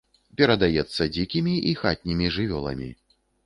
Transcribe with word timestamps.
Перадаецца 0.39 1.07
дзікімі 1.15 1.53
і 1.73 1.77
хатнімі 1.85 2.33
жывёламі. 2.39 2.93